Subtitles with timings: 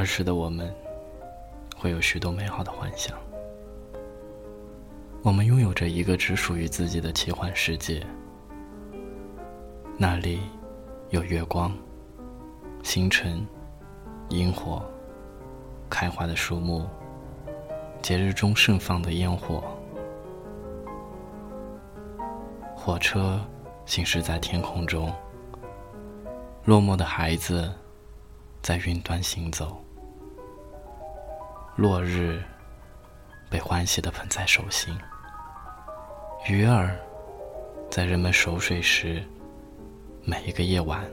[0.00, 0.74] 儿时的我们，
[1.76, 3.16] 会有许多美好的幻想。
[5.22, 8.04] 我们拥有着一个只属于自己的奇幻世界，
[9.96, 10.40] 那里
[11.10, 11.72] 有月光、
[12.82, 13.46] 星辰、
[14.30, 14.84] 萤火、
[15.88, 16.84] 开花的树木、
[18.02, 19.62] 节日中盛放的烟火。
[22.74, 23.40] 火车
[23.86, 25.10] 行驶在天空中，
[26.64, 27.72] 落寞的孩子
[28.64, 29.76] 在云端行走。
[31.76, 32.42] 落日
[33.50, 34.98] 被欢喜的捧在手心，
[36.48, 36.96] 鱼儿
[37.90, 39.22] 在人们熟睡时，
[40.22, 41.04] 每一个夜晚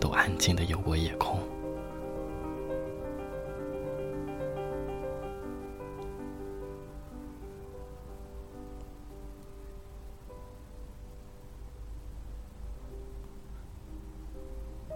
[0.00, 1.38] 都安静的游过夜空。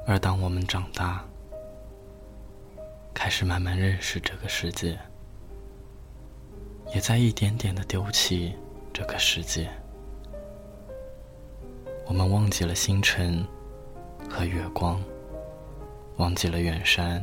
[0.05, 1.25] 而当我们长大，
[3.15, 4.99] 开始慢慢认识这个世界，
[6.95, 8.55] 也在一点点的丢弃
[8.93, 9.71] 这个世界。
[12.07, 13.47] 我们忘记了星辰
[14.29, 15.01] 和月光，
[16.17, 17.23] 忘记了远山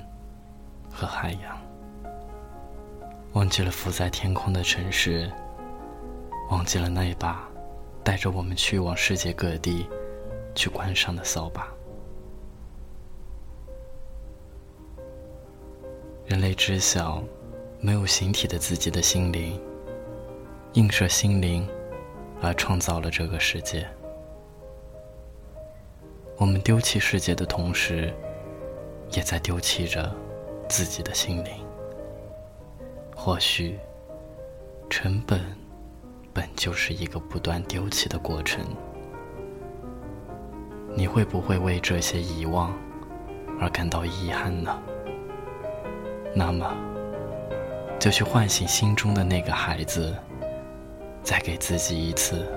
[0.91, 1.59] 和海洋，
[3.33, 5.29] 忘记了浮在天空的城市，
[6.49, 7.47] 忘记了那一把
[8.03, 9.87] 带着我们去往世界各地
[10.55, 11.67] 去观赏的扫把。
[16.29, 17.23] 人类知晓，
[17.79, 19.59] 没有形体的自己的心灵，
[20.73, 21.67] 映射心灵，
[22.39, 23.83] 而创造了这个世界。
[26.37, 28.13] 我们丢弃世界的同时，
[29.09, 30.15] 也在丢弃着
[30.67, 31.51] 自己的心灵。
[33.15, 33.79] 或许，
[34.87, 35.43] 成本
[36.31, 38.63] 本就是一个不断丢弃的过程。
[40.95, 42.71] 你会不会为这些遗忘
[43.59, 44.79] 而感到遗憾呢？
[46.33, 46.73] 那么，
[47.99, 50.15] 就去唤醒心中的那个孩子，
[51.21, 52.47] 再给自己一次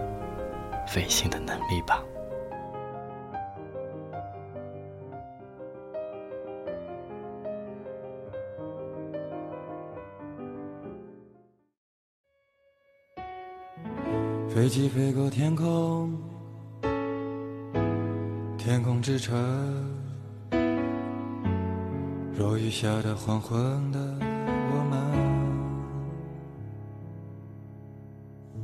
[0.86, 2.04] 飞行的能力吧。
[14.54, 16.16] 飞机飞过天空，
[18.58, 20.11] 天空之城。
[22.38, 23.58] 落雨下的黄昏
[23.92, 23.98] 的
[24.72, 24.82] 我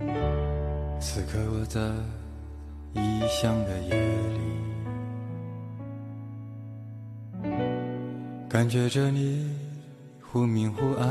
[0.00, 0.08] 们，
[0.98, 1.80] 此刻我在
[2.94, 3.94] 异乡的夜
[7.42, 7.50] 里，
[8.48, 9.54] 感觉着你
[10.22, 11.06] 忽明忽暗，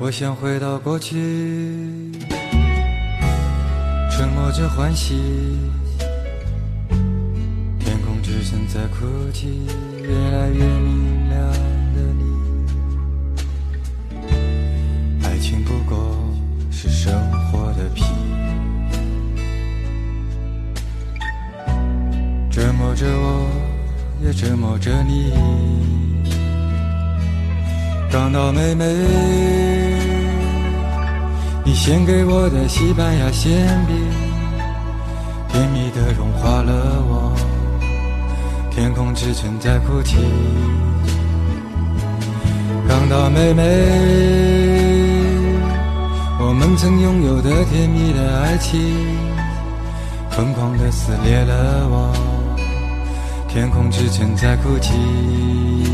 [0.00, 2.10] 我想回到过去，
[4.10, 5.14] 沉默着欢喜。
[8.50, 9.66] 正在哭泣，
[10.02, 11.40] 越来越明亮
[11.94, 12.22] 的你，
[15.24, 16.14] 爱情不过
[16.70, 17.12] 是生
[17.50, 18.04] 活的皮，
[22.50, 23.48] 折磨着我，
[24.22, 25.32] 也折磨着你。
[28.12, 28.84] 港岛妹妹，
[31.64, 33.96] 你献给我的西班牙馅饼，
[35.48, 37.34] 甜蜜的融化了我。
[38.74, 40.16] 天空之城在哭泣，
[42.88, 43.62] 港岛妹妹，
[46.40, 48.80] 我们曾拥有的甜蜜的爱情，
[50.28, 52.12] 疯狂的撕裂了我。
[53.48, 55.93] 天空之城在哭泣。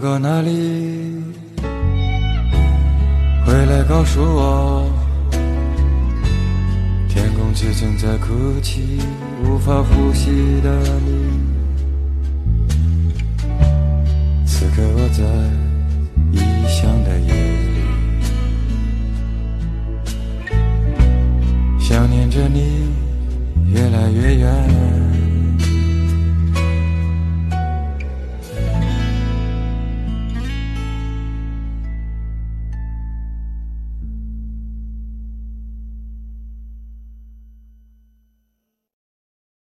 [0.00, 1.24] 走到哪里，
[3.44, 4.88] 回来告诉我，
[7.08, 9.00] 天空之前在哭泣，
[9.42, 10.70] 无法呼吸的
[11.04, 11.40] 你。
[14.46, 15.24] 此刻我在